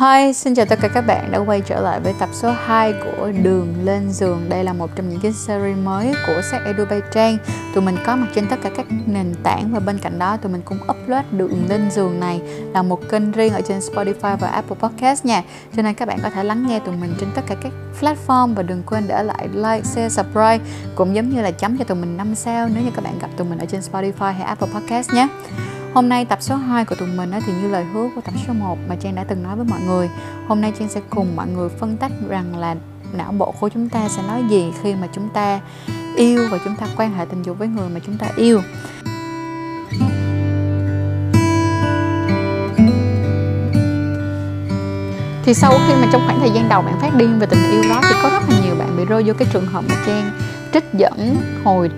Hi, 0.00 0.32
xin 0.32 0.54
chào 0.54 0.66
tất 0.66 0.78
cả 0.82 0.88
các 0.88 1.00
bạn 1.00 1.30
đã 1.30 1.38
quay 1.38 1.60
trở 1.60 1.80
lại 1.80 2.00
với 2.00 2.14
tập 2.18 2.28
số 2.32 2.52
2 2.66 2.92
của 2.92 3.32
Đường 3.42 3.74
lên 3.84 4.10
giường. 4.10 4.48
Đây 4.48 4.64
là 4.64 4.72
một 4.72 4.90
trong 4.96 5.08
những 5.08 5.20
cái 5.20 5.32
series 5.32 5.78
mới 5.84 6.12
của 6.26 6.42
sách 6.50 6.60
Edu 6.64 6.84
Bay 6.90 7.00
Trang. 7.12 7.38
Tụi 7.74 7.84
mình 7.84 7.96
có 8.06 8.16
mặt 8.16 8.26
trên 8.34 8.46
tất 8.48 8.56
cả 8.62 8.70
các 8.76 8.86
nền 9.06 9.34
tảng 9.42 9.72
và 9.72 9.80
bên 9.80 9.98
cạnh 9.98 10.18
đó 10.18 10.36
tụi 10.36 10.52
mình 10.52 10.62
cũng 10.64 10.78
upload 10.78 11.24
Đường 11.30 11.68
lên 11.68 11.90
giường 11.90 12.20
này 12.20 12.40
là 12.74 12.82
một 12.82 13.08
kênh 13.08 13.32
riêng 13.32 13.52
ở 13.52 13.60
trên 13.60 13.78
Spotify 13.78 14.36
và 14.36 14.48
Apple 14.48 14.76
Podcast 14.80 15.24
nha. 15.24 15.42
Cho 15.76 15.82
nên 15.82 15.94
các 15.94 16.08
bạn 16.08 16.18
có 16.22 16.30
thể 16.30 16.44
lắng 16.44 16.66
nghe 16.68 16.78
tụi 16.78 16.96
mình 16.96 17.14
trên 17.20 17.28
tất 17.34 17.42
cả 17.46 17.54
các 17.62 17.72
platform 18.00 18.54
và 18.54 18.62
đừng 18.62 18.82
quên 18.86 19.04
để 19.08 19.22
lại 19.22 19.48
like, 19.48 19.82
share, 19.82 20.08
subscribe 20.08 20.60
cũng 20.94 21.14
giống 21.14 21.30
như 21.30 21.42
là 21.42 21.50
chấm 21.50 21.78
cho 21.78 21.84
tụi 21.84 21.96
mình 21.96 22.16
5 22.16 22.34
sao 22.34 22.68
nếu 22.74 22.84
như 22.84 22.90
các 22.94 23.04
bạn 23.04 23.18
gặp 23.18 23.28
tụi 23.36 23.48
mình 23.48 23.58
ở 23.58 23.66
trên 23.66 23.80
Spotify 23.80 24.32
hay 24.32 24.42
Apple 24.42 24.68
Podcast 24.74 25.12
nhé. 25.12 25.28
Hôm 25.96 26.08
nay 26.08 26.24
tập 26.24 26.38
số 26.42 26.56
2 26.56 26.84
của 26.84 26.94
tụi 26.94 27.08
mình 27.08 27.30
thì 27.46 27.52
như 27.52 27.68
lời 27.68 27.84
hứa 27.84 28.08
của 28.14 28.20
tập 28.20 28.34
số 28.46 28.52
1 28.52 28.78
mà 28.88 28.96
Trang 28.96 29.14
đã 29.14 29.24
từng 29.24 29.42
nói 29.42 29.56
với 29.56 29.66
mọi 29.70 29.80
người. 29.80 30.10
Hôm 30.48 30.60
nay 30.60 30.72
Trang 30.78 30.88
sẽ 30.88 31.00
cùng 31.10 31.36
mọi 31.36 31.46
người 31.48 31.68
phân 31.68 31.96
tích 31.96 32.12
rằng 32.28 32.56
là 32.56 32.74
não 33.12 33.32
bộ 33.32 33.54
của 33.60 33.68
chúng 33.68 33.88
ta 33.88 34.08
sẽ 34.08 34.22
nói 34.28 34.42
gì 34.48 34.72
khi 34.82 34.94
mà 34.94 35.08
chúng 35.12 35.28
ta 35.28 35.60
yêu 36.16 36.48
và 36.50 36.58
chúng 36.64 36.76
ta 36.76 36.86
quan 36.96 37.12
hệ 37.12 37.24
tình 37.24 37.42
dục 37.42 37.58
với 37.58 37.68
người 37.68 37.88
mà 37.88 38.00
chúng 38.06 38.18
ta 38.18 38.26
yêu. 38.36 38.60
Thì 45.44 45.54
sau 45.54 45.72
khi 45.86 45.94
mà 45.94 46.08
trong 46.12 46.22
khoảng 46.26 46.40
thời 46.40 46.50
gian 46.50 46.68
đầu 46.68 46.82
bạn 46.82 47.00
phát 47.00 47.14
điên 47.16 47.38
về 47.38 47.46
tình 47.46 47.70
yêu 47.70 47.82
đó, 47.88 48.00
thì 48.02 48.14
có 48.22 48.30
rất 48.30 48.42
là 48.48 48.60
nhiều 48.64 48.74
bạn 48.78 48.96
bị 48.96 49.04
rơi 49.04 49.22
vô 49.26 49.34
cái 49.38 49.48
trường 49.52 49.66
hợp 49.66 49.84
mà 49.88 49.94
Trang 50.06 50.30
trích 50.72 50.84
dẫn 50.94 51.36
hồi 51.64 51.90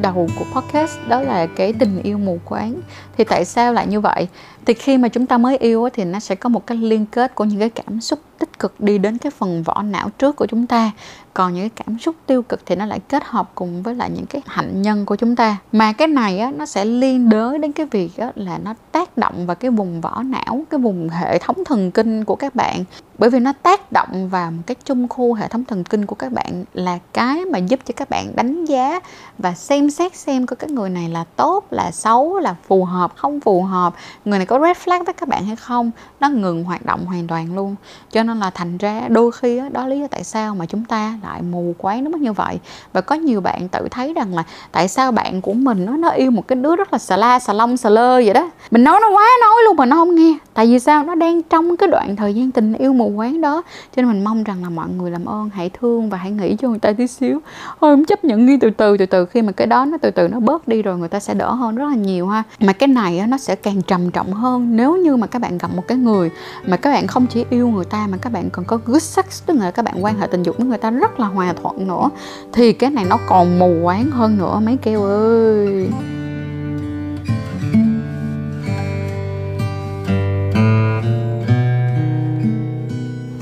đầu 0.00 0.28
của 0.38 0.60
podcast, 0.60 0.98
đó 1.08 1.20
là 1.20 1.46
cái 1.46 1.72
tình 1.72 2.02
yêu 2.02 2.18
mù 2.18 2.38
quáng. 2.44 2.80
Thì 3.16 3.24
tại 3.24 3.44
sao 3.44 3.72
lại 3.72 3.86
như 3.86 4.00
vậy? 4.00 4.28
Thì 4.66 4.74
khi 4.74 4.98
mà 4.98 5.08
chúng 5.08 5.26
ta 5.26 5.38
mới 5.38 5.56
yêu 5.56 5.88
thì 5.92 6.04
nó 6.04 6.18
sẽ 6.18 6.34
có 6.34 6.48
một 6.48 6.66
cái 6.66 6.78
liên 6.78 7.06
kết 7.06 7.34
của 7.34 7.44
những 7.44 7.58
cái 7.58 7.70
cảm 7.70 8.00
xúc 8.00 8.18
tích 8.38 8.58
cực 8.58 8.80
đi 8.80 8.98
đến 8.98 9.18
cái 9.18 9.30
phần 9.30 9.62
vỏ 9.62 9.82
não 9.82 10.08
trước 10.18 10.36
của 10.36 10.46
chúng 10.46 10.66
ta. 10.66 10.90
Còn 11.34 11.54
những 11.54 11.68
cái 11.68 11.84
cảm 11.86 11.98
xúc 11.98 12.14
tiêu 12.26 12.42
cực 12.42 12.66
thì 12.66 12.76
nó 12.76 12.86
lại 12.86 13.00
kết 13.08 13.22
hợp 13.26 13.50
cùng 13.54 13.82
với 13.82 13.94
lại 13.94 14.10
những 14.10 14.26
cái 14.26 14.42
hạnh 14.46 14.82
nhân 14.82 15.06
của 15.06 15.16
chúng 15.16 15.36
ta. 15.36 15.56
Mà 15.72 15.92
cái 15.92 16.08
này 16.08 16.38
á, 16.38 16.52
nó 16.56 16.66
sẽ 16.66 16.84
liên 16.84 17.28
đới 17.28 17.58
đến 17.58 17.72
cái 17.72 17.86
việc 17.86 18.16
á, 18.16 18.32
là 18.34 18.58
nó 18.58 18.74
tác 18.92 19.18
động 19.18 19.46
vào 19.46 19.56
cái 19.56 19.70
vùng 19.70 20.00
vỏ 20.00 20.22
não 20.22 20.64
cái 20.70 20.80
vùng 20.80 21.08
hệ 21.08 21.38
thống 21.38 21.56
thần 21.64 21.90
kinh 21.90 22.24
của 22.24 22.34
các 22.34 22.54
bạn. 22.54 22.84
Bởi 23.18 23.30
vì 23.30 23.38
nó 23.38 23.52
tác 23.62 23.92
động 23.92 24.28
vào 24.28 24.50
một 24.50 24.62
cái 24.66 24.74
trung 24.84 25.08
khu 25.08 25.34
hệ 25.34 25.48
thống 25.48 25.64
thần 25.64 25.84
kinh 25.84 26.06
của 26.06 26.14
các 26.14 26.32
bạn 26.32 26.64
là 26.74 26.98
cái 27.12 27.44
mà 27.44 27.58
giúp 27.58 27.80
cho 27.84 27.94
các 27.96 28.10
bạn 28.10 28.36
đánh 28.36 28.64
giá 28.64 29.00
và 29.38 29.54
xem 29.54 29.90
xét 29.90 30.16
xem 30.16 30.46
có 30.46 30.56
cái 30.56 30.70
người 30.70 30.90
này 30.90 31.08
là 31.08 31.24
tốt 31.36 31.64
là 31.70 31.90
xấu 31.90 32.38
là 32.38 32.54
phù 32.66 32.84
hợp 32.84 33.12
không 33.16 33.40
phù 33.40 33.62
hợp. 33.62 33.94
Người 34.24 34.38
này 34.38 34.46
có 34.46 34.51
red 34.58 34.76
flag 34.76 35.04
với 35.04 35.14
các 35.14 35.28
bạn 35.28 35.46
hay 35.46 35.56
không? 35.56 35.90
Nó 36.20 36.28
ngừng 36.28 36.64
hoạt 36.64 36.86
động 36.86 37.06
hoàn 37.06 37.26
toàn 37.26 37.54
luôn. 37.54 37.76
Cho 38.12 38.22
nên 38.22 38.40
là 38.40 38.50
thành 38.50 38.78
ra 38.78 39.00
đôi 39.08 39.32
khi 39.32 39.58
đó, 39.58 39.64
đó 39.72 39.86
lý 39.86 40.00
do 40.00 40.06
tại 40.06 40.24
sao 40.24 40.54
mà 40.54 40.66
chúng 40.66 40.84
ta 40.84 41.14
lại 41.22 41.42
mù 41.42 41.74
quáng 41.78 42.04
nó 42.04 42.18
như 42.18 42.32
vậy. 42.32 42.58
Và 42.92 43.00
có 43.00 43.14
nhiều 43.14 43.40
bạn 43.40 43.68
tự 43.68 43.88
thấy 43.90 44.14
rằng 44.14 44.34
là 44.34 44.44
tại 44.72 44.88
sao 44.88 45.12
bạn 45.12 45.40
của 45.40 45.52
mình 45.52 45.84
nó 45.86 45.96
nó 45.96 46.08
yêu 46.08 46.30
một 46.30 46.48
cái 46.48 46.56
đứa 46.56 46.76
rất 46.76 46.92
là 46.92 46.98
xà 46.98 47.16
la 47.16 47.38
xà 47.38 47.52
lông 47.52 47.76
xà 47.76 47.90
lơ 47.90 48.14
vậy 48.14 48.32
đó. 48.34 48.50
Mình 48.70 48.84
nói 48.84 49.00
nó 49.00 49.10
quá 49.10 49.28
nói 49.40 49.62
luôn 49.64 49.76
mà 49.76 49.86
nó 49.86 49.96
không 49.96 50.14
nghe 50.14 50.34
tại 50.54 50.66
vì 50.66 50.78
sao? 50.78 51.04
Nó 51.04 51.14
đang 51.14 51.42
trong 51.42 51.76
cái 51.76 51.88
đoạn 51.88 52.16
thời 52.16 52.34
gian 52.34 52.50
tình 52.50 52.74
yêu 52.74 52.92
mù 52.92 53.12
quáng 53.16 53.40
đó. 53.40 53.62
Cho 53.96 54.02
nên 54.02 54.12
mình 54.12 54.24
mong 54.24 54.44
rằng 54.44 54.62
là 54.62 54.70
mọi 54.70 54.88
người 54.98 55.10
làm 55.10 55.24
ơn, 55.24 55.50
hãy 55.54 55.70
thương 55.80 56.10
và 56.10 56.18
hãy 56.18 56.30
nghĩ 56.30 56.56
cho 56.56 56.68
người 56.68 56.78
ta 56.78 56.92
tí 56.92 57.06
xíu. 57.06 57.40
Thôi, 57.80 57.96
không 57.96 58.04
chấp 58.04 58.24
nhận 58.24 58.46
đi 58.46 58.56
từ 58.60 58.70
từ 58.70 58.96
từ 58.96 59.06
từ 59.06 59.26
khi 59.26 59.42
mà 59.42 59.52
cái 59.52 59.66
đó 59.66 59.84
nó 59.84 59.98
từ 60.02 60.10
từ 60.10 60.28
nó 60.28 60.40
bớt 60.40 60.68
đi 60.68 60.82
rồi 60.82 60.98
người 60.98 61.08
ta 61.08 61.20
sẽ 61.20 61.34
đỡ 61.34 61.52
hơn 61.52 61.74
rất 61.74 61.88
là 61.88 61.94
nhiều 61.94 62.28
ha. 62.28 62.42
Mà 62.60 62.72
cái 62.72 62.88
này 62.88 63.26
nó 63.28 63.38
sẽ 63.38 63.54
càng 63.54 63.82
trầm 63.82 64.10
trọng 64.10 64.32
hơn. 64.32 64.76
Nếu 64.76 64.96
như 64.96 65.16
mà 65.16 65.26
các 65.26 65.38
bạn 65.38 65.58
gặp 65.58 65.70
một 65.76 65.82
cái 65.88 65.98
người 65.98 66.30
mà 66.66 66.76
các 66.76 66.90
bạn 66.90 67.06
không 67.06 67.26
chỉ 67.26 67.44
yêu 67.50 67.68
người 67.68 67.84
ta 67.84 68.06
mà 68.10 68.16
các 68.16 68.32
bạn 68.32 68.50
còn 68.50 68.64
có 68.64 68.78
good 68.86 69.02
sex, 69.02 69.46
tức 69.46 69.56
là 69.56 69.70
các 69.70 69.84
bạn 69.84 70.04
quan 70.04 70.18
hệ 70.18 70.26
tình 70.26 70.42
dục 70.42 70.56
với 70.58 70.66
người 70.66 70.78
ta 70.78 70.90
rất 70.90 71.20
là 71.20 71.26
hòa 71.26 71.52
thuận 71.62 71.88
nữa, 71.88 72.10
thì 72.52 72.72
cái 72.72 72.90
này 72.90 73.04
nó 73.04 73.18
còn 73.28 73.58
mù 73.58 73.80
quáng 73.82 74.10
hơn 74.10 74.38
nữa. 74.38 74.60
Mấy 74.62 74.76
kêu 74.82 75.02
ơi! 75.02 75.88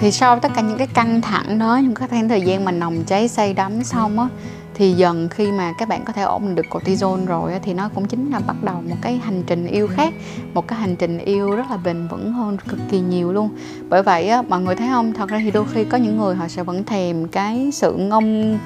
Thì 0.01 0.11
sau 0.11 0.41
tất 0.41 0.53
cả 0.55 0.61
những 0.61 0.79
cái 0.79 0.87
căng 0.87 1.21
thẳng 1.21 1.59
đó, 1.59 1.77
những 1.77 1.95
cái 1.95 2.09
khoảng 2.09 2.29
thời 2.29 2.41
gian 2.41 2.65
mà 2.65 2.73
nồng 2.73 3.05
cháy 3.07 3.29
say 3.29 3.55
đắm 3.55 3.85
xong 3.85 4.19
á, 4.19 4.29
thì 4.75 4.93
dần 4.93 5.29
khi 5.29 5.53
mà 5.53 5.73
các 5.79 5.89
bạn 5.89 6.05
có 6.05 6.13
thể 6.13 6.23
ổn 6.23 6.43
định 6.43 6.55
được 6.55 6.67
cortisol 6.71 7.25
rồi 7.25 7.53
thì 7.63 7.75
nó 7.75 7.89
cũng 7.95 8.07
chính 8.07 8.31
là 8.31 8.41
bắt 8.47 8.57
đầu 8.63 8.75
một 8.89 8.97
cái 9.03 9.21
hành 9.25 9.43
trình 9.47 9.67
yêu 9.67 9.89
khác, 9.89 10.15
một 10.55 10.69
cái 10.69 10.79
hành 10.79 10.97
trình 10.97 11.19
yêu 11.19 11.51
rất 11.51 11.71
là 11.71 11.77
bền 11.77 12.09
vững 12.09 12.33
hơn 12.33 12.57
cực 12.69 12.79
kỳ 12.91 13.01
nhiều 13.01 13.33
luôn. 13.33 13.49
Bởi 13.89 14.03
vậy 14.03 14.29
á, 14.29 14.43
mọi 14.43 14.61
người 14.61 14.75
thấy 14.75 14.89
không? 14.89 15.13
Thật 15.13 15.29
ra 15.29 15.41
thì 15.45 15.51
đôi 15.51 15.65
khi 15.73 15.85
có 15.85 15.99
những 15.99 16.17
người 16.17 16.35
họ 16.35 16.49
sẽ 16.49 16.63
vẫn 16.63 16.85
thèm 16.85 17.29
cái 17.29 17.71
sự 17.73 17.93
ngông 17.93 18.59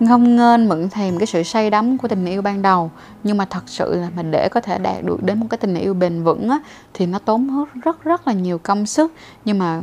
ngông 0.00 0.36
nghênh 0.36 0.68
mượn 0.68 0.88
thèm 0.90 1.18
cái 1.18 1.26
sự 1.26 1.42
say 1.42 1.70
đắm 1.70 1.98
của 1.98 2.08
tình 2.08 2.26
yêu 2.26 2.42
ban 2.42 2.62
đầu. 2.62 2.90
Nhưng 3.24 3.36
mà 3.36 3.44
thật 3.44 3.62
sự 3.66 3.94
là 3.94 4.08
mình 4.16 4.30
để 4.30 4.48
có 4.48 4.60
thể 4.60 4.78
đạt 4.78 5.04
được 5.04 5.22
đến 5.22 5.40
một 5.40 5.46
cái 5.50 5.58
tình 5.58 5.74
yêu 5.74 5.94
bền 5.94 6.22
vững 6.22 6.48
á, 6.48 6.58
thì 6.94 7.06
nó 7.06 7.18
tốn 7.18 7.64
rất 7.64 7.82
rất 7.84 8.04
rất 8.04 8.26
là 8.26 8.32
nhiều 8.32 8.58
công 8.58 8.86
sức. 8.86 9.12
Nhưng 9.44 9.58
mà 9.58 9.82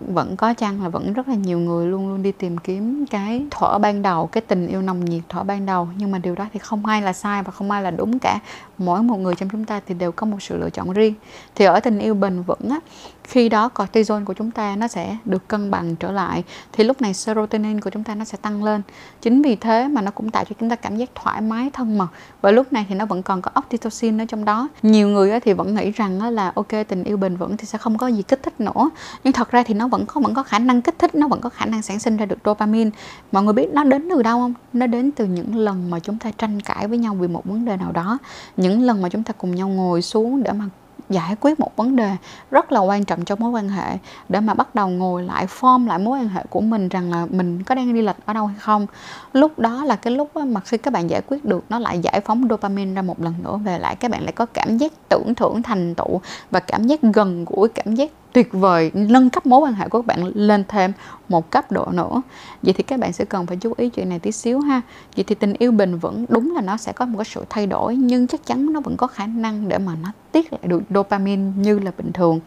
vẫn 0.00 0.36
có 0.36 0.54
chăng 0.54 0.82
là 0.82 0.88
vẫn 0.88 1.12
rất 1.12 1.28
là 1.28 1.34
nhiều 1.34 1.58
người 1.58 1.86
luôn 1.86 2.08
luôn 2.08 2.22
đi 2.22 2.32
tìm 2.32 2.58
kiếm 2.58 3.06
cái 3.10 3.46
thuở 3.50 3.78
ban 3.78 4.02
đầu, 4.02 4.26
cái 4.26 4.40
tình 4.40 4.66
yêu 4.66 4.82
nồng 4.82 5.04
nhiệt 5.04 5.22
thuở 5.28 5.42
ban 5.42 5.66
đầu. 5.66 5.88
Nhưng 5.96 6.10
mà 6.10 6.18
điều 6.18 6.34
đó 6.34 6.46
thì 6.52 6.58
không 6.58 6.86
ai 6.86 7.02
là 7.02 7.12
sai 7.12 7.42
và 7.42 7.50
không 7.50 7.70
ai 7.70 7.82
là 7.82 7.90
đúng 7.90 8.18
cả. 8.18 8.38
Mỗi 8.78 9.02
một 9.02 9.16
người 9.16 9.34
trong 9.34 9.48
chúng 9.48 9.64
ta 9.64 9.80
thì 9.86 9.94
đều 9.94 10.12
có 10.12 10.26
một 10.26 10.42
sự 10.42 10.56
lựa 10.56 10.70
chọn 10.70 10.92
riêng. 10.92 11.14
Thì 11.54 11.64
ở 11.64 11.80
tình 11.80 11.98
yêu 11.98 12.14
bền 12.14 12.42
vững 12.42 12.70
á, 12.70 12.80
khi 13.24 13.48
đó 13.48 13.68
cortisol 13.68 14.24
của 14.24 14.34
chúng 14.34 14.50
ta 14.50 14.76
nó 14.76 14.88
sẽ 14.88 15.16
được 15.24 15.48
cân 15.48 15.70
bằng 15.70 15.96
trở 15.96 16.12
lại. 16.12 16.44
Thì 16.72 16.84
lúc 16.84 17.02
này 17.02 17.14
serotonin 17.14 17.80
của 17.80 17.90
chúng 17.90 18.04
ta 18.04 18.14
nó 18.14 18.24
sẽ 18.24 18.38
tăng 18.42 18.64
lên. 18.64 18.82
Chính 19.22 19.42
vì 19.42 19.56
thế 19.56 19.88
mà 19.88 20.02
nó 20.02 20.10
cũng 20.10 20.30
tạo 20.30 20.44
cho 20.44 20.54
chúng 20.60 20.70
ta 20.70 20.76
cảm 20.76 20.96
giác 20.96 21.10
thoải 21.14 21.40
mái, 21.40 21.70
thân 21.70 21.98
mật. 21.98 22.08
Và 22.40 22.50
lúc 22.50 22.72
này 22.72 22.86
thì 22.88 22.94
nó 22.94 23.06
vẫn 23.06 23.22
còn 23.22 23.42
có 23.42 23.50
oxytocin 23.58 24.20
ở 24.20 24.24
trong 24.28 24.44
đó. 24.44 24.68
Nhiều 24.82 25.08
người 25.08 25.40
thì 25.40 25.52
vẫn 25.52 25.74
nghĩ 25.74 25.90
rằng 25.90 26.22
là, 26.34 26.52
ok, 26.54 26.68
tình 26.88 27.04
yêu 27.04 27.16
bền 27.16 27.36
vững 27.36 27.56
thì 27.56 27.66
sẽ 27.66 27.78
không 27.78 27.98
có 27.98 28.06
gì 28.06 28.22
kích 28.22 28.42
thích 28.42 28.60
nữa. 28.60 28.90
Nhưng 29.24 29.32
thật 29.32 29.50
ra 29.50 29.62
thì 29.62 29.74
nó 29.74 29.88
vẫn 29.90 30.06
có 30.06 30.20
vẫn 30.20 30.34
có 30.34 30.42
khả 30.42 30.58
năng 30.58 30.82
kích 30.82 30.98
thích, 30.98 31.14
nó 31.14 31.28
vẫn 31.28 31.40
có 31.40 31.48
khả 31.48 31.66
năng 31.66 31.82
sản 31.82 31.98
sinh 31.98 32.16
ra 32.16 32.26
được 32.26 32.38
dopamine. 32.44 32.90
Mọi 33.32 33.42
người 33.42 33.52
biết 33.52 33.68
nó 33.72 33.84
đến 33.84 34.08
từ 34.10 34.22
đâu 34.22 34.38
không? 34.38 34.54
Nó 34.72 34.86
đến 34.86 35.10
từ 35.10 35.24
những 35.24 35.56
lần 35.56 35.90
mà 35.90 35.98
chúng 36.00 36.18
ta 36.18 36.30
tranh 36.38 36.60
cãi 36.60 36.88
với 36.88 36.98
nhau 36.98 37.14
vì 37.14 37.28
một 37.28 37.44
vấn 37.44 37.64
đề 37.64 37.76
nào 37.76 37.92
đó. 37.92 38.18
Những 38.56 38.82
lần 38.82 39.02
mà 39.02 39.08
chúng 39.08 39.22
ta 39.22 39.32
cùng 39.38 39.54
nhau 39.54 39.68
ngồi 39.68 40.02
xuống 40.02 40.42
để 40.42 40.52
mà 40.52 40.64
giải 41.08 41.36
quyết 41.40 41.60
một 41.60 41.76
vấn 41.76 41.96
đề 41.96 42.16
rất 42.50 42.72
là 42.72 42.80
quan 42.80 43.04
trọng 43.04 43.24
trong 43.24 43.40
mối 43.40 43.50
quan 43.50 43.68
hệ, 43.68 43.98
để 44.28 44.40
mà 44.40 44.54
bắt 44.54 44.74
đầu 44.74 44.88
ngồi 44.88 45.22
lại, 45.22 45.46
form 45.60 45.86
lại 45.86 45.98
mối 45.98 46.18
quan 46.18 46.28
hệ 46.28 46.42
của 46.50 46.60
mình 46.60 46.88
rằng 46.88 47.10
là 47.10 47.26
mình 47.30 47.62
có 47.62 47.74
đang 47.74 47.94
đi 47.94 48.02
lệch 48.02 48.16
ở 48.26 48.32
đâu 48.32 48.46
hay 48.46 48.56
không. 48.58 48.86
Lúc 49.32 49.58
đó 49.58 49.84
là 49.84 49.96
cái 49.96 50.14
lúc 50.14 50.36
mà 50.36 50.60
khi 50.60 50.78
các 50.78 50.92
bạn 50.92 51.10
giải 51.10 51.22
quyết 51.26 51.44
được, 51.44 51.64
nó 51.68 51.78
lại 51.78 51.98
giải 51.98 52.20
phóng 52.20 52.46
dopamine 52.50 52.94
ra 52.94 53.02
một 53.02 53.20
lần 53.20 53.34
nữa, 53.42 53.58
về 53.64 53.78
lại 53.78 53.96
các 53.96 54.10
bạn 54.10 54.22
lại 54.22 54.32
có 54.32 54.46
cảm 54.46 54.78
giác 54.78 54.92
tưởng 55.08 55.34
thưởng 55.34 55.62
thành 55.62 55.94
tựu 55.94 56.20
và 56.50 56.60
cảm 56.60 56.86
giác 56.86 57.00
gần 57.02 57.44
gũi, 57.44 57.68
cảm 57.68 57.94
giác 57.94 58.10
tuyệt 58.32 58.52
vời 58.52 58.90
nâng 58.94 59.30
cấp 59.30 59.46
mối 59.46 59.60
quan 59.60 59.74
hệ 59.74 59.88
của 59.88 59.98
các 59.98 60.06
bạn 60.06 60.32
lên 60.34 60.64
thêm 60.68 60.92
một 61.28 61.50
cấp 61.50 61.72
độ 61.72 61.86
nữa. 61.92 62.22
Vậy 62.62 62.72
thì 62.72 62.82
các 62.82 63.00
bạn 63.00 63.12
sẽ 63.12 63.24
cần 63.24 63.46
phải 63.46 63.56
chú 63.56 63.72
ý 63.76 63.88
chuyện 63.88 64.08
này 64.08 64.18
tí 64.18 64.32
xíu 64.32 64.60
ha. 64.60 64.80
Vậy 65.16 65.24
thì 65.28 65.34
tình 65.34 65.52
yêu 65.58 65.72
bền 65.72 65.98
vững 65.98 66.24
đúng 66.28 66.54
là 66.54 66.60
nó 66.60 66.76
sẽ 66.76 66.92
có 66.92 67.06
một 67.06 67.18
cái 67.18 67.24
sự 67.24 67.44
thay 67.50 67.66
đổi 67.66 67.96
nhưng 67.96 68.26
chắc 68.26 68.46
chắn 68.46 68.72
nó 68.72 68.80
vẫn 68.80 68.96
có 68.96 69.06
khả 69.06 69.26
năng 69.26 69.68
để 69.68 69.78
mà 69.78 69.92
nó 70.02 70.12
tiết 70.32 70.52
lại 70.52 70.60
được 70.64 70.82
dopamine 70.90 71.52
như 71.56 71.78
là 71.78 71.90
bình 71.96 72.12
thường. 72.12 72.40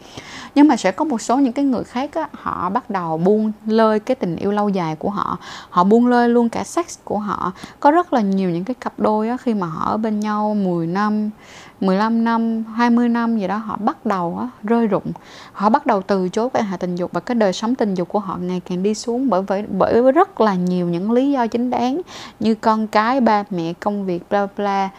Nhưng 0.54 0.68
mà 0.68 0.76
sẽ 0.76 0.92
có 0.92 1.04
một 1.04 1.20
số 1.20 1.36
những 1.36 1.52
cái 1.52 1.64
người 1.64 1.84
khác 1.84 2.14
á, 2.14 2.28
họ 2.32 2.70
bắt 2.70 2.90
đầu 2.90 3.18
buông 3.18 3.52
lơi 3.66 4.00
cái 4.00 4.14
tình 4.14 4.36
yêu 4.36 4.52
lâu 4.52 4.68
dài 4.68 4.96
của 4.96 5.10
họ. 5.10 5.38
Họ 5.70 5.84
buông 5.84 6.06
lơi 6.06 6.28
luôn 6.28 6.48
cả 6.48 6.64
sex 6.64 6.98
của 7.04 7.18
họ. 7.18 7.52
Có 7.80 7.90
rất 7.90 8.12
là 8.12 8.20
nhiều 8.20 8.50
những 8.50 8.64
cái 8.64 8.74
cặp 8.74 8.92
đôi 8.98 9.28
á, 9.28 9.36
khi 9.36 9.54
mà 9.54 9.66
họ 9.66 9.90
ở 9.90 9.96
bên 9.96 10.20
nhau 10.20 10.54
10 10.54 10.86
năm 10.86 11.30
15 11.86 12.24
năm, 12.24 12.64
20 12.74 13.08
năm 13.08 13.38
gì 13.38 13.46
đó 13.46 13.56
họ 13.56 13.76
bắt 13.76 14.06
đầu 14.06 14.38
á, 14.40 14.48
rơi 14.62 14.86
rụng. 14.86 15.12
Họ 15.52 15.68
bắt 15.68 15.86
đầu 15.86 16.02
từ 16.02 16.28
chối 16.28 16.48
quan 16.52 16.64
hệ 16.64 16.76
tình 16.76 16.96
dục 16.96 17.12
và 17.12 17.20
cái 17.20 17.34
đời 17.34 17.52
sống 17.52 17.74
tình 17.74 17.94
dục 17.94 18.08
của 18.08 18.18
họ 18.18 18.36
ngày 18.36 18.60
càng 18.68 18.82
đi 18.82 18.94
xuống 18.94 19.30
bởi 19.30 19.42
bởi 19.48 19.64
bởi 19.78 20.12
rất 20.12 20.40
là 20.40 20.54
nhiều 20.54 20.88
những 20.88 21.12
lý 21.12 21.32
do 21.32 21.46
chính 21.46 21.70
đáng 21.70 22.00
như 22.40 22.54
con 22.54 22.86
cái, 22.86 23.20
ba 23.20 23.44
mẹ, 23.50 23.72
công 23.80 24.06
việc 24.06 24.22
bla 24.30 24.46
bla 24.56 24.90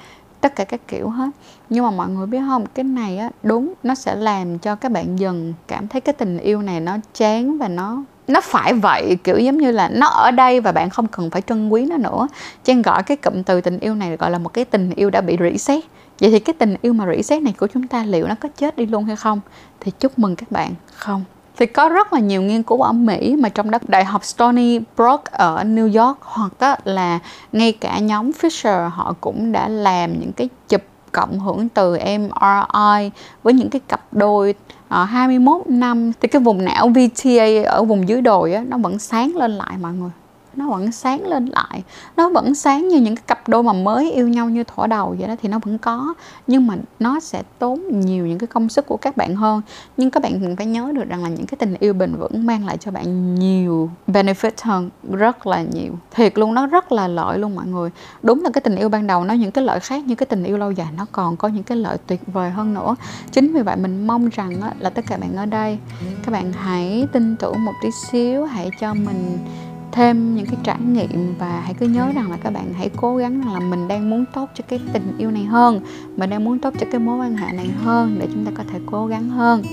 tất 0.41 0.55
cả 0.55 0.63
các 0.63 0.87
kiểu 0.87 1.09
hết. 1.09 1.29
Nhưng 1.69 1.85
mà 1.85 1.91
mọi 1.91 2.09
người 2.09 2.27
biết 2.27 2.39
không 2.47 2.65
cái 2.75 2.83
này 2.83 3.17
á 3.17 3.29
đúng 3.43 3.73
nó 3.83 3.95
sẽ 3.95 4.15
làm 4.15 4.59
cho 4.59 4.75
các 4.75 4.91
bạn 4.91 5.19
dần 5.19 5.53
cảm 5.67 5.87
thấy 5.87 6.01
cái 6.01 6.13
tình 6.13 6.37
yêu 6.37 6.61
này 6.61 6.79
nó 6.79 6.97
chán 7.13 7.57
và 7.57 7.67
nó 7.67 8.03
nó 8.27 8.41
phải 8.41 8.73
vậy. 8.73 9.17
Kiểu 9.23 9.37
giống 9.37 9.57
như 9.57 9.71
là 9.71 9.89
nó 9.89 10.07
ở 10.07 10.31
đây 10.31 10.59
và 10.59 10.71
bạn 10.71 10.89
không 10.89 11.07
cần 11.07 11.29
phải 11.29 11.41
trân 11.41 11.69
quý 11.69 11.85
nó 11.85 11.97
nữa. 11.97 12.27
Trang 12.63 12.81
gọi 12.81 13.03
cái 13.03 13.17
cụm 13.17 13.43
từ 13.43 13.61
tình 13.61 13.79
yêu 13.79 13.95
này 13.95 14.17
gọi 14.17 14.31
là 14.31 14.37
một 14.37 14.53
cái 14.53 14.65
tình 14.65 14.91
yêu 14.95 15.09
đã 15.09 15.21
bị 15.21 15.37
rỉ 15.39 15.57
sét 15.57 15.83
vậy 16.19 16.31
thì 16.31 16.39
cái 16.39 16.53
tình 16.53 16.75
yêu 16.81 16.93
mà 16.93 17.05
rỉ 17.15 17.23
sét 17.23 17.41
này 17.41 17.53
của 17.57 17.67
chúng 17.67 17.87
ta 17.87 18.03
liệu 18.03 18.27
nó 18.27 18.35
có 18.35 18.49
chết 18.57 18.77
đi 18.77 18.85
luôn 18.85 19.05
hay 19.05 19.15
không? 19.15 19.39
Thì 19.79 19.91
chúc 19.99 20.19
mừng 20.19 20.35
các 20.35 20.51
bạn. 20.51 20.73
Không. 20.95 21.23
Thì 21.57 21.65
có 21.65 21.89
rất 21.89 22.13
là 22.13 22.19
nhiều 22.19 22.41
nghiên 22.41 22.63
cứu 22.63 22.81
ở 22.81 22.91
Mỹ 22.91 23.35
mà 23.39 23.49
trong 23.49 23.71
đó 23.71 23.79
đại 23.87 24.05
học 24.05 24.25
Stony 24.25 24.79
Brook 24.95 25.23
ở 25.25 25.63
New 25.63 26.05
York 26.05 26.17
hoặc 26.21 26.79
là 26.83 27.19
ngay 27.51 27.71
cả 27.71 27.99
nhóm 27.99 28.31
Fisher 28.31 28.89
họ 28.89 29.13
cũng 29.21 29.51
đã 29.51 29.67
làm 29.67 30.19
những 30.19 30.31
cái 30.31 30.49
chụp 30.69 30.81
cộng 31.11 31.39
hưởng 31.39 31.69
từ 31.69 31.97
MRI 31.97 33.11
với 33.43 33.53
những 33.53 33.69
cái 33.69 33.81
cặp 33.87 34.01
đôi 34.11 34.55
ờ, 34.89 35.03
uh, 35.03 35.09
21 35.09 35.61
năm. 35.67 36.11
Thì 36.21 36.27
cái 36.27 36.41
vùng 36.41 36.65
não 36.65 36.89
VTA 36.89 37.63
ở 37.65 37.83
vùng 37.83 38.09
dưới 38.09 38.21
đồi 38.21 38.53
á, 38.53 38.63
nó 38.67 38.77
vẫn 38.77 38.99
sáng 38.99 39.35
lên 39.35 39.51
lại 39.51 39.77
mọi 39.81 39.93
người 39.93 40.11
nó 40.57 40.69
vẫn 40.69 40.91
sáng 40.91 41.27
lên 41.27 41.45
lại. 41.45 41.83
Nó 42.17 42.29
vẫn 42.29 42.55
sáng 42.55 42.87
như 42.87 42.97
những 42.97 43.15
cái 43.15 43.23
cặp 43.27 43.47
đôi 43.47 43.63
mà 43.63 43.73
mới 43.73 44.11
yêu 44.11 44.27
nhau 44.27 44.49
như 44.49 44.63
thỏa 44.63 44.87
đầu 44.87 45.15
vậy 45.19 45.27
đó 45.27 45.35
thì 45.41 45.49
nó 45.49 45.59
vẫn 45.59 45.77
có. 45.77 46.13
Nhưng 46.47 46.67
mà 46.67 46.75
nó 46.99 47.19
sẽ 47.19 47.43
tốn 47.59 47.99
nhiều 47.99 48.27
những 48.27 48.39
cái 48.39 48.47
công 48.47 48.69
sức 48.69 48.85
của 48.85 48.97
các 48.97 49.17
bạn 49.17 49.35
hơn. 49.35 49.61
Nhưng 49.97 50.11
các 50.11 50.23
bạn 50.23 50.55
phải 50.57 50.65
nhớ 50.65 50.91
được 50.95 51.09
rằng 51.09 51.23
là 51.23 51.29
những 51.29 51.45
cái 51.45 51.57
tình 51.59 51.75
yêu 51.79 51.93
bền 51.93 52.15
vững 52.15 52.45
mang 52.45 52.65
lại 52.65 52.77
cho 52.77 52.91
bạn 52.91 53.35
nhiều 53.35 53.89
benefit 54.07 54.51
hơn, 54.61 54.89
rất 55.11 55.47
là 55.47 55.61
nhiều. 55.61 55.93
Thiệt 56.11 56.37
luôn, 56.37 56.53
nó 56.53 56.67
rất 56.67 56.91
là 56.91 57.07
lợi 57.07 57.39
luôn 57.39 57.55
mọi 57.55 57.65
người. 57.67 57.89
Đúng 58.23 58.43
là 58.43 58.49
cái 58.49 58.61
tình 58.61 58.75
yêu 58.75 58.89
ban 58.89 59.07
đầu 59.07 59.23
nó 59.23 59.33
những 59.33 59.51
cái 59.51 59.63
lợi 59.63 59.79
khác 59.79 60.03
như 60.05 60.15
cái 60.15 60.25
tình 60.25 60.43
yêu 60.43 60.57
lâu 60.57 60.71
dài, 60.71 60.87
nó 60.97 61.05
còn 61.11 61.37
có 61.37 61.47
những 61.47 61.63
cái 61.63 61.77
lợi 61.77 61.97
tuyệt 62.07 62.21
vời 62.27 62.49
hơn 62.49 62.73
nữa. 62.73 62.95
Chính 63.31 63.53
vì 63.53 63.61
vậy 63.61 63.75
mình 63.75 64.07
mong 64.07 64.29
rằng 64.29 64.61
là 64.79 64.89
tất 64.89 65.05
cả 65.07 65.17
bạn 65.17 65.35
ở 65.35 65.45
đây, 65.45 65.77
các 66.25 66.31
bạn 66.31 66.53
hãy 66.53 67.07
tin 67.11 67.35
tưởng 67.35 67.65
một 67.65 67.73
tí 67.83 67.89
xíu, 67.91 68.45
hãy 68.45 68.69
cho 68.79 68.93
mình 68.93 69.37
thêm 69.95 70.35
những 70.35 70.45
cái 70.45 70.55
trải 70.63 70.79
nghiệm 70.79 71.35
và 71.39 71.61
hãy 71.65 71.73
cứ 71.73 71.85
nhớ 71.87 72.11
rằng 72.15 72.31
là 72.31 72.37
các 72.43 72.53
bạn 72.53 72.73
hãy 72.77 72.89
cố 72.95 73.17
gắng 73.17 73.41
rằng 73.41 73.53
là 73.53 73.59
mình 73.59 73.87
đang 73.87 74.09
muốn 74.09 74.25
tốt 74.33 74.49
cho 74.55 74.63
cái 74.67 74.79
tình 74.93 75.15
yêu 75.17 75.31
này 75.31 75.43
hơn. 75.43 75.81
Mình 76.17 76.29
đang 76.29 76.43
muốn 76.43 76.59
tốt 76.59 76.73
cho 76.79 76.87
cái 76.91 76.99
mối 76.99 77.17
quan 77.17 77.37
hệ 77.37 77.51
này 77.53 77.69
hơn 77.83 78.17
để 78.19 78.27
chúng 78.33 78.45
ta 78.45 78.51
có 78.57 78.63
thể 78.73 78.79
cố 78.85 79.07
gắng 79.07 79.29
hơn. 79.29 79.63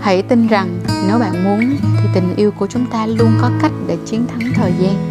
Hãy 0.00 0.22
tin 0.22 0.46
rằng 0.46 0.68
nếu 1.08 1.18
bạn 1.18 1.44
muốn 1.44 1.60
thì 1.80 2.08
tình 2.14 2.36
yêu 2.36 2.50
của 2.50 2.66
chúng 2.66 2.86
ta 2.86 3.06
luôn 3.06 3.30
có 3.40 3.50
cách 3.62 3.72
để 3.86 3.96
chiến 4.06 4.26
thắng 4.26 4.52
thời 4.54 4.72
gian. 4.78 5.09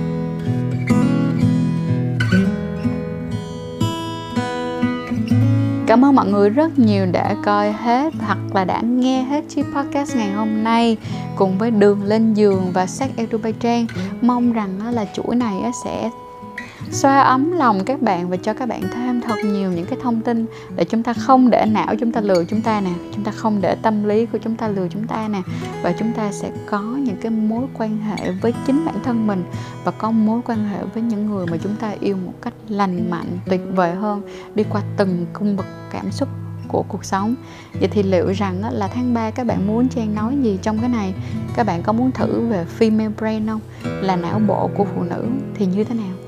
Cảm 5.89 6.05
ơn 6.05 6.15
mọi 6.15 6.27
người 6.27 6.49
rất 6.49 6.79
nhiều 6.79 7.05
đã 7.11 7.35
coi 7.45 7.71
hết 7.71 8.13
hoặc 8.19 8.37
là 8.53 8.65
đã 8.65 8.81
nghe 8.81 9.23
hết 9.23 9.43
chiếc 9.49 9.65
podcast 9.75 10.15
ngày 10.15 10.31
hôm 10.31 10.63
nay 10.63 10.97
cùng 11.35 11.57
với 11.57 11.71
Đường 11.71 12.03
lên 12.03 12.33
giường 12.33 12.71
và 12.73 12.85
Sách 12.85 13.09
Trang 13.59 13.87
Mong 14.21 14.53
rằng 14.53 14.69
là 14.91 15.05
chuỗi 15.13 15.35
này 15.35 15.53
sẽ 15.85 16.09
xoa 16.91 17.21
ấm 17.21 17.51
lòng 17.51 17.83
các 17.85 18.01
bạn 18.01 18.29
và 18.29 18.37
cho 18.37 18.53
các 18.53 18.69
bạn 18.69 18.81
thêm 18.95 19.21
thật 19.21 19.35
nhiều 19.43 19.71
những 19.71 19.85
cái 19.85 19.99
thông 20.03 20.21
tin 20.21 20.45
để 20.75 20.83
chúng 20.83 21.03
ta 21.03 21.13
không 21.13 21.49
để 21.49 21.65
não 21.71 21.95
chúng 21.99 22.11
ta 22.11 22.21
lừa 22.21 22.43
chúng 22.43 22.61
ta 22.61 22.81
nè, 22.81 22.91
chúng 23.15 23.23
ta 23.23 23.31
không 23.31 23.61
để 23.61 23.75
tâm 23.81 24.03
lý 24.03 24.25
của 24.25 24.37
chúng 24.37 24.55
ta 24.55 24.67
lừa 24.67 24.87
chúng 24.87 25.07
ta 25.07 25.27
nè. 25.27 25.41
Và 25.83 25.93
chúng 25.99 26.13
ta 26.13 26.31
sẽ 26.31 26.51
có 26.69 26.81
những 26.81 27.17
cái 27.21 27.31
mối 27.31 27.63
quan 27.77 27.97
hệ 27.97 28.31
với 28.31 28.53
chính 28.67 28.85
bản 28.85 28.95
thân 29.03 29.27
mình 29.27 29.43
và 29.83 29.91
có 29.91 30.11
mối 30.11 30.41
quan 30.45 30.69
hệ 30.69 30.83
với 30.93 31.03
những 31.03 31.25
người 31.25 31.47
mà 31.47 31.57
chúng 31.63 31.75
ta 31.75 31.95
yêu 31.99 32.17
một 32.25 32.33
cách 32.41 32.53
lành 32.69 33.11
mạnh, 33.11 33.39
tuyệt 33.45 33.61
vời 33.75 33.95
hơn, 33.95 34.21
đi 34.55 34.63
qua 34.69 34.81
từng 34.97 35.25
cung 35.33 35.57
bậc 35.57 35.65
cảm 35.91 36.11
xúc 36.11 36.29
của 36.67 36.83
cuộc 36.87 37.05
sống. 37.05 37.35
Vậy 37.79 37.89
thì 37.91 38.03
liệu 38.03 38.31
rằng 38.31 38.63
là 38.71 38.87
tháng 38.87 39.13
3 39.13 39.31
các 39.31 39.45
bạn 39.45 39.67
muốn 39.67 39.87
Trang 39.87 40.15
nói 40.15 40.37
gì 40.41 40.59
trong 40.61 40.79
cái 40.79 40.89
này? 40.89 41.13
Các 41.55 41.65
bạn 41.65 41.83
có 41.83 41.93
muốn 41.93 42.11
thử 42.11 42.41
về 42.47 42.65
female 42.79 43.11
brain 43.17 43.47
không? 43.47 43.61
Là 43.83 44.15
não 44.15 44.39
bộ 44.47 44.69
của 44.77 44.85
phụ 44.95 45.03
nữ 45.03 45.25
thì 45.55 45.65
như 45.65 45.83
thế 45.83 45.95
nào? 45.95 46.18